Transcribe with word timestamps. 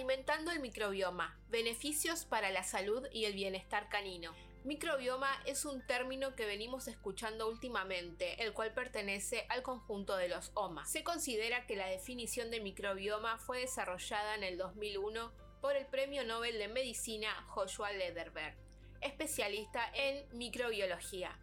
Alimentando 0.00 0.50
el 0.50 0.60
microbioma, 0.60 1.38
beneficios 1.50 2.24
para 2.24 2.48
la 2.50 2.62
salud 2.62 3.06
y 3.12 3.26
el 3.26 3.34
bienestar 3.34 3.90
canino. 3.90 4.34
Microbioma 4.64 5.28
es 5.44 5.66
un 5.66 5.86
término 5.86 6.34
que 6.34 6.46
venimos 6.46 6.88
escuchando 6.88 7.46
últimamente, 7.50 8.42
el 8.42 8.54
cual 8.54 8.72
pertenece 8.72 9.44
al 9.50 9.62
conjunto 9.62 10.16
de 10.16 10.30
los 10.30 10.52
OMA. 10.54 10.86
Se 10.86 11.04
considera 11.04 11.66
que 11.66 11.76
la 11.76 11.86
definición 11.86 12.50
de 12.50 12.60
microbioma 12.60 13.36
fue 13.36 13.60
desarrollada 13.60 14.36
en 14.36 14.44
el 14.44 14.56
2001 14.56 15.32
por 15.60 15.76
el 15.76 15.84
Premio 15.84 16.24
Nobel 16.24 16.56
de 16.56 16.68
Medicina 16.68 17.34
Joshua 17.48 17.92
Lederberg, 17.92 18.56
especialista 19.02 19.82
en 19.92 20.26
microbiología. 20.32 21.38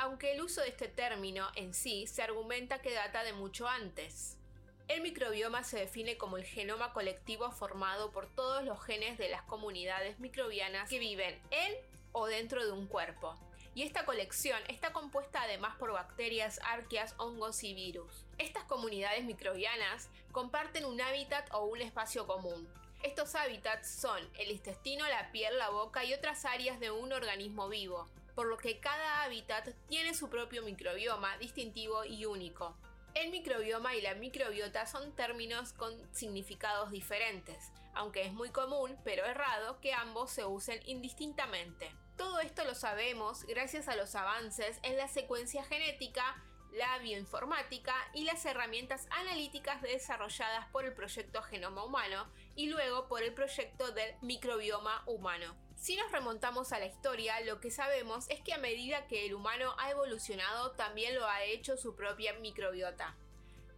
Aunque 0.00 0.32
el 0.32 0.42
uso 0.42 0.60
de 0.60 0.70
este 0.70 0.88
término 0.88 1.46
en 1.54 1.72
sí 1.72 2.08
se 2.08 2.22
argumenta 2.22 2.82
que 2.82 2.92
data 2.92 3.22
de 3.22 3.32
mucho 3.32 3.68
antes. 3.68 4.38
El 4.88 5.00
microbioma 5.00 5.64
se 5.64 5.80
define 5.80 6.16
como 6.16 6.36
el 6.36 6.44
genoma 6.44 6.92
colectivo 6.92 7.50
formado 7.50 8.12
por 8.12 8.28
todos 8.28 8.64
los 8.64 8.80
genes 8.84 9.18
de 9.18 9.28
las 9.28 9.42
comunidades 9.42 10.20
microbianas 10.20 10.88
que 10.88 11.00
viven 11.00 11.40
en 11.50 11.74
o 12.12 12.26
dentro 12.26 12.64
de 12.64 12.70
un 12.70 12.86
cuerpo. 12.86 13.34
Y 13.74 13.82
esta 13.82 14.04
colección 14.04 14.58
está 14.68 14.92
compuesta 14.92 15.42
además 15.42 15.74
por 15.76 15.90
bacterias, 15.90 16.60
arqueas, 16.64 17.16
hongos 17.18 17.64
y 17.64 17.74
virus. 17.74 18.24
Estas 18.38 18.62
comunidades 18.64 19.24
microbianas 19.24 20.08
comparten 20.30 20.84
un 20.84 21.00
hábitat 21.00 21.52
o 21.52 21.64
un 21.64 21.82
espacio 21.82 22.24
común. 22.28 22.68
Estos 23.02 23.34
hábitats 23.34 23.90
son 23.90 24.22
el 24.38 24.52
intestino, 24.52 25.06
la 25.08 25.32
piel, 25.32 25.58
la 25.58 25.70
boca 25.70 26.04
y 26.04 26.14
otras 26.14 26.44
áreas 26.44 26.78
de 26.78 26.92
un 26.92 27.12
organismo 27.12 27.68
vivo, 27.68 28.08
por 28.36 28.46
lo 28.46 28.56
que 28.56 28.78
cada 28.78 29.24
hábitat 29.24 29.68
tiene 29.88 30.14
su 30.14 30.30
propio 30.30 30.62
microbioma 30.62 31.36
distintivo 31.38 32.04
y 32.04 32.24
único. 32.24 32.76
El 33.16 33.30
microbioma 33.30 33.94
y 33.94 34.02
la 34.02 34.14
microbiota 34.14 34.84
son 34.84 35.10
términos 35.16 35.72
con 35.72 35.90
significados 36.14 36.90
diferentes, 36.90 37.72
aunque 37.94 38.20
es 38.20 38.34
muy 38.34 38.50
común, 38.50 38.94
pero 39.04 39.24
errado, 39.24 39.80
que 39.80 39.94
ambos 39.94 40.30
se 40.30 40.44
usen 40.44 40.78
indistintamente. 40.84 41.90
Todo 42.18 42.40
esto 42.40 42.62
lo 42.64 42.74
sabemos 42.74 43.44
gracias 43.44 43.88
a 43.88 43.96
los 43.96 44.14
avances 44.14 44.78
en 44.82 44.98
la 44.98 45.08
secuencia 45.08 45.64
genética, 45.64 46.44
la 46.72 46.98
bioinformática 46.98 47.94
y 48.12 48.24
las 48.24 48.44
herramientas 48.44 49.06
analíticas 49.08 49.80
desarrolladas 49.80 50.66
por 50.66 50.84
el 50.84 50.92
proyecto 50.92 51.40
Genoma 51.40 51.84
Humano 51.84 52.30
y 52.54 52.68
luego 52.68 53.08
por 53.08 53.22
el 53.22 53.32
proyecto 53.32 53.92
del 53.92 54.14
microbioma 54.20 55.02
humano. 55.06 55.56
Si 55.76 55.94
nos 55.94 56.10
remontamos 56.10 56.72
a 56.72 56.78
la 56.78 56.86
historia, 56.86 57.40
lo 57.42 57.60
que 57.60 57.70
sabemos 57.70 58.28
es 58.30 58.40
que 58.40 58.54
a 58.54 58.58
medida 58.58 59.06
que 59.06 59.26
el 59.26 59.34
humano 59.34 59.74
ha 59.78 59.90
evolucionado, 59.90 60.72
también 60.72 61.14
lo 61.14 61.26
ha 61.26 61.44
hecho 61.44 61.76
su 61.76 61.94
propia 61.94 62.32
microbiota. 62.34 63.14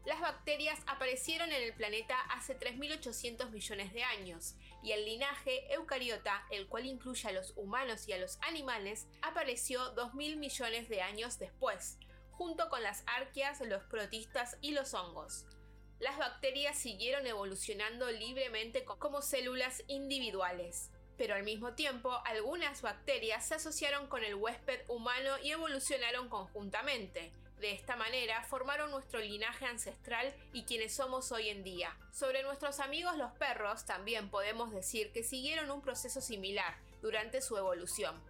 Las 0.07 0.21
bacterias 0.21 0.81
aparecieron 0.87 1.53
en 1.53 1.63
el 1.63 1.75
planeta 1.75 2.19
hace 2.31 2.59
3.800 2.59 3.51
millones 3.51 3.93
de 3.93 4.05
años 4.05 4.55
y 4.83 4.93
el 4.93 5.05
linaje 5.05 5.71
eucariota, 5.75 6.47
el 6.51 6.67
cual 6.67 6.87
incluye 6.87 7.29
a 7.29 7.33
los 7.33 7.53
humanos 7.57 8.09
y 8.09 8.13
a 8.13 8.19
los 8.19 8.39
animales, 8.41 9.07
apareció 9.21 9.95
2.000 9.95 10.37
millones 10.37 10.89
de 10.89 11.03
años 11.03 11.39
después, 11.39 11.99
junto 12.31 12.71
con 12.71 12.83
las 12.83 13.03
arqueas, 13.07 13.61
los 13.61 13.83
protistas 13.85 14.57
y 14.63 14.71
los 14.71 14.95
hongos. 14.95 15.45
Las 15.99 16.17
bacterias 16.17 16.79
siguieron 16.79 17.27
evolucionando 17.27 18.11
libremente 18.11 18.85
como 18.85 19.21
células 19.21 19.83
individuales, 19.89 20.91
pero 21.19 21.35
al 21.35 21.43
mismo 21.43 21.75
tiempo 21.75 22.23
algunas 22.25 22.81
bacterias 22.81 23.47
se 23.47 23.57
asociaron 23.57 24.07
con 24.07 24.25
el 24.25 24.37
huésped 24.37 24.81
humano 24.89 25.33
y 25.43 25.51
evolucionaron 25.51 26.29
conjuntamente, 26.29 27.33
de 27.61 27.73
esta 27.73 27.97
manera 27.97 28.45
formaron 28.45 28.93
nuestro 28.93 29.19
linaje 29.19 29.67
ancestral 29.67 30.33
y 30.53 30.63
quienes 30.63 30.95
somos 30.95 31.33
hoy 31.33 31.49
en 31.49 31.65
día. 31.65 31.97
Sobre 32.13 32.45
nuestros 32.45 32.79
amigos 32.79 33.17
los 33.17 33.33
perros 33.33 33.85
también 33.85 34.31
podemos 34.31 34.71
decir 34.71 35.11
que 35.11 35.25
siguieron 35.25 35.71
un 35.73 35.83
proceso 35.83 36.21
similar 36.21 36.77
durante 37.03 37.43
su 37.43 37.57
evolución, 37.57 38.23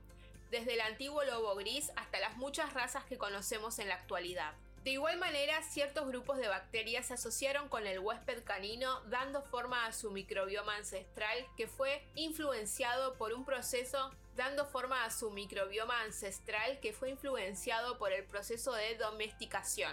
desde 0.51 0.75
el 0.75 0.81
antiguo 0.81 1.23
lobo 1.25 1.55
gris 1.57 1.93
hasta 1.97 2.21
las 2.21 2.39
muchas 2.39 2.73
razas 2.73 3.05
que 3.05 3.19
conocemos 3.19 3.79
en 3.79 3.89
la 3.89 3.97
actualidad. 3.97 4.55
De 4.85 4.91
igual 4.91 5.19
manera, 5.19 5.63
ciertos 5.63 6.07
grupos 6.07 6.39
de 6.39 6.49
bacterias 6.49 7.07
se 7.07 7.15
asociaron 7.15 7.69
con 7.69 7.87
el 7.87 7.99
huésped 7.99 8.43
canino, 8.45 9.01
dando 9.07 9.43
forma 9.43 9.87
a 9.87 9.93
su 9.93 10.11
microbioma 10.11 10.77
ancestral 10.77 11.47
que 11.57 11.67
fue 11.67 12.03
influenciado 12.15 13.15
por 13.15 13.33
un 13.33 13.45
proceso 13.45 14.13
dando 14.39 14.67
forma 14.67 15.05
a 15.05 15.11
su 15.11 15.33
microbioma 15.33 16.01
ancestral 16.03 16.79
que 16.79 16.93
fue 16.93 17.11
influenciado 17.11 17.99
por 17.99 18.13
el 18.13 18.25
proceso 18.25 18.73
de 18.73 18.95
domesticación. 18.95 19.93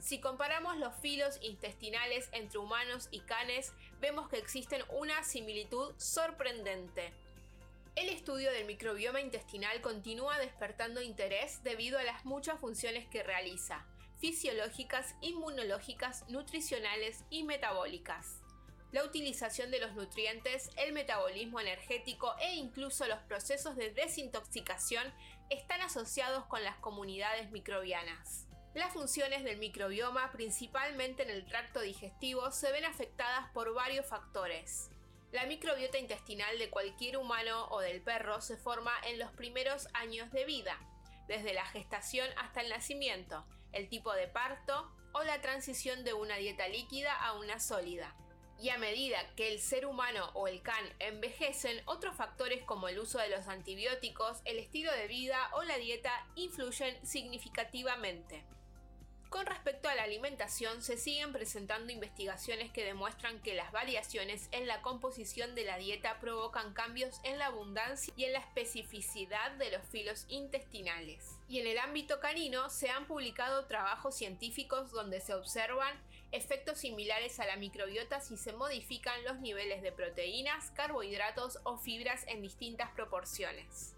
Si 0.00 0.20
comparamos 0.20 0.76
los 0.78 0.92
filos 0.96 1.38
intestinales 1.40 2.28
entre 2.32 2.58
humanos 2.58 3.08
y 3.12 3.20
canes, 3.20 3.72
vemos 4.00 4.28
que 4.28 4.38
existen 4.38 4.82
una 4.90 5.22
similitud 5.22 5.94
sorprendente. 5.98 7.12
El 7.94 8.08
estudio 8.08 8.50
del 8.50 8.66
microbioma 8.66 9.20
intestinal 9.20 9.80
continúa 9.80 10.36
despertando 10.40 11.00
interés 11.00 11.62
debido 11.62 11.98
a 12.00 12.02
las 12.02 12.24
muchas 12.24 12.58
funciones 12.58 13.06
que 13.08 13.22
realiza, 13.22 13.86
fisiológicas, 14.18 15.14
inmunológicas, 15.20 16.28
nutricionales 16.28 17.24
y 17.30 17.44
metabólicas 17.44 18.40
la 18.96 19.04
utilización 19.04 19.70
de 19.70 19.78
los 19.78 19.94
nutrientes, 19.94 20.70
el 20.78 20.94
metabolismo 20.94 21.60
energético 21.60 22.34
e 22.40 22.54
incluso 22.54 23.06
los 23.06 23.18
procesos 23.20 23.76
de 23.76 23.90
desintoxicación 23.90 25.12
están 25.50 25.82
asociados 25.82 26.46
con 26.46 26.64
las 26.64 26.76
comunidades 26.76 27.50
microbianas. 27.50 28.46
Las 28.74 28.94
funciones 28.94 29.44
del 29.44 29.58
microbioma, 29.58 30.32
principalmente 30.32 31.22
en 31.24 31.28
el 31.30 31.44
tracto 31.44 31.80
digestivo, 31.80 32.50
se 32.52 32.72
ven 32.72 32.86
afectadas 32.86 33.50
por 33.52 33.74
varios 33.74 34.06
factores. 34.06 34.88
La 35.30 35.44
microbiota 35.44 35.98
intestinal 35.98 36.58
de 36.58 36.70
cualquier 36.70 37.18
humano 37.18 37.66
o 37.70 37.80
del 37.80 38.00
perro 38.00 38.40
se 38.40 38.56
forma 38.56 38.92
en 39.04 39.18
los 39.18 39.30
primeros 39.32 39.88
años 39.92 40.30
de 40.32 40.46
vida, 40.46 40.78
desde 41.28 41.52
la 41.52 41.66
gestación 41.66 42.28
hasta 42.38 42.62
el 42.62 42.70
nacimiento, 42.70 43.44
el 43.76 43.88
tipo 43.88 44.12
de 44.14 44.26
parto 44.26 44.90
o 45.12 45.22
la 45.22 45.40
transición 45.40 46.04
de 46.04 46.14
una 46.14 46.36
dieta 46.36 46.66
líquida 46.68 47.14
a 47.14 47.34
una 47.34 47.60
sólida. 47.60 48.14
Y 48.58 48.70
a 48.70 48.78
medida 48.78 49.18
que 49.36 49.52
el 49.52 49.60
ser 49.60 49.84
humano 49.84 50.30
o 50.32 50.48
el 50.48 50.62
can 50.62 50.84
envejecen, 50.98 51.82
otros 51.84 52.16
factores 52.16 52.62
como 52.64 52.88
el 52.88 52.98
uso 52.98 53.18
de 53.18 53.28
los 53.28 53.48
antibióticos, 53.48 54.40
el 54.46 54.58
estilo 54.58 54.90
de 54.92 55.08
vida 55.08 55.50
o 55.52 55.62
la 55.62 55.76
dieta 55.76 56.26
influyen 56.36 57.06
significativamente. 57.06 58.44
Con 59.28 59.44
respecto 59.44 59.88
a 59.88 59.94
la 59.96 60.04
alimentación, 60.04 60.82
se 60.82 60.96
siguen 60.96 61.32
presentando 61.32 61.92
investigaciones 61.92 62.70
que 62.70 62.84
demuestran 62.84 63.40
que 63.40 63.54
las 63.54 63.72
variaciones 63.72 64.48
en 64.52 64.68
la 64.68 64.82
composición 64.82 65.56
de 65.56 65.64
la 65.64 65.78
dieta 65.78 66.20
provocan 66.20 66.72
cambios 66.72 67.20
en 67.24 67.38
la 67.38 67.46
abundancia 67.46 68.14
y 68.16 68.24
en 68.24 68.34
la 68.34 68.38
especificidad 68.38 69.50
de 69.52 69.72
los 69.72 69.82
filos 69.88 70.26
intestinales. 70.28 71.38
Y 71.48 71.58
en 71.58 71.66
el 71.66 71.78
ámbito 71.78 72.20
canino 72.20 72.70
se 72.70 72.88
han 72.88 73.06
publicado 73.06 73.66
trabajos 73.66 74.14
científicos 74.14 74.92
donde 74.92 75.20
se 75.20 75.34
observan 75.34 76.00
efectos 76.30 76.78
similares 76.78 77.40
a 77.40 77.46
la 77.46 77.56
microbiota 77.56 78.20
si 78.20 78.36
se 78.36 78.52
modifican 78.52 79.24
los 79.24 79.40
niveles 79.40 79.82
de 79.82 79.90
proteínas, 79.90 80.70
carbohidratos 80.70 81.58
o 81.64 81.78
fibras 81.78 82.24
en 82.28 82.42
distintas 82.42 82.90
proporciones. 82.92 83.95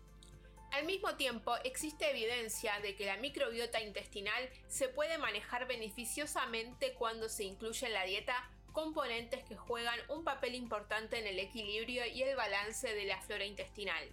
Al 0.70 0.84
mismo 0.84 1.16
tiempo, 1.16 1.56
existe 1.64 2.10
evidencia 2.10 2.78
de 2.80 2.94
que 2.94 3.06
la 3.06 3.16
microbiota 3.16 3.80
intestinal 3.80 4.48
se 4.68 4.88
puede 4.88 5.18
manejar 5.18 5.66
beneficiosamente 5.66 6.92
cuando 6.94 7.28
se 7.28 7.44
incluye 7.44 7.86
en 7.86 7.94
la 7.94 8.04
dieta 8.04 8.50
componentes 8.72 9.42
que 9.44 9.56
juegan 9.56 9.98
un 10.08 10.24
papel 10.24 10.54
importante 10.54 11.18
en 11.18 11.26
el 11.26 11.38
equilibrio 11.38 12.06
y 12.06 12.22
el 12.22 12.36
balance 12.36 12.94
de 12.94 13.04
la 13.04 13.20
flora 13.22 13.44
intestinal. 13.44 14.08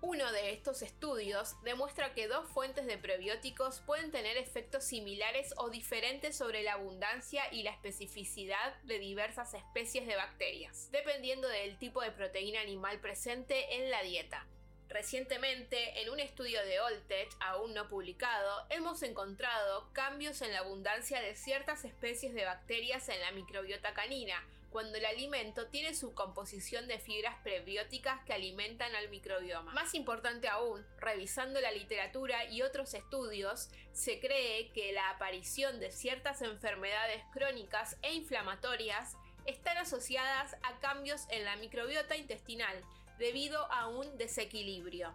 Uno 0.00 0.30
de 0.32 0.52
estos 0.52 0.82
estudios 0.82 1.56
demuestra 1.62 2.12
que 2.12 2.28
dos 2.28 2.46
fuentes 2.50 2.84
de 2.84 2.98
prebióticos 2.98 3.80
pueden 3.80 4.10
tener 4.10 4.36
efectos 4.36 4.84
similares 4.84 5.54
o 5.56 5.70
diferentes 5.70 6.36
sobre 6.36 6.62
la 6.62 6.74
abundancia 6.74 7.50
y 7.52 7.62
la 7.62 7.70
especificidad 7.70 8.76
de 8.82 8.98
diversas 8.98 9.54
especies 9.54 10.06
de 10.06 10.14
bacterias, 10.14 10.90
dependiendo 10.92 11.48
del 11.48 11.78
tipo 11.78 12.02
de 12.02 12.12
proteína 12.12 12.60
animal 12.60 13.00
presente 13.00 13.76
en 13.76 13.90
la 13.90 14.02
dieta. 14.02 14.46
Recientemente, 14.94 16.00
en 16.02 16.10
un 16.10 16.20
estudio 16.20 16.64
de 16.64 16.78
Oltech 16.78 17.28
aún 17.40 17.74
no 17.74 17.88
publicado, 17.88 18.64
hemos 18.70 19.02
encontrado 19.02 19.92
cambios 19.92 20.40
en 20.40 20.52
la 20.52 20.60
abundancia 20.60 21.20
de 21.20 21.34
ciertas 21.34 21.84
especies 21.84 22.32
de 22.32 22.44
bacterias 22.44 23.08
en 23.08 23.20
la 23.20 23.32
microbiota 23.32 23.92
canina, 23.92 24.40
cuando 24.70 24.96
el 24.96 25.04
alimento 25.04 25.66
tiene 25.66 25.96
su 25.96 26.14
composición 26.14 26.86
de 26.86 27.00
fibras 27.00 27.34
prebióticas 27.42 28.22
que 28.24 28.34
alimentan 28.34 28.94
al 28.94 29.08
microbioma. 29.08 29.72
Más 29.72 29.94
importante 29.94 30.46
aún, 30.46 30.86
revisando 30.98 31.60
la 31.60 31.72
literatura 31.72 32.44
y 32.44 32.62
otros 32.62 32.94
estudios, 32.94 33.70
se 33.92 34.20
cree 34.20 34.70
que 34.70 34.92
la 34.92 35.10
aparición 35.10 35.80
de 35.80 35.90
ciertas 35.90 36.40
enfermedades 36.40 37.20
crónicas 37.32 37.96
e 38.02 38.12
inflamatorias 38.12 39.16
están 39.44 39.76
asociadas 39.76 40.56
a 40.62 40.78
cambios 40.78 41.22
en 41.30 41.44
la 41.44 41.56
microbiota 41.56 42.16
intestinal, 42.16 42.80
debido 43.18 43.70
a 43.72 43.86
un 43.88 44.16
desequilibrio, 44.18 45.14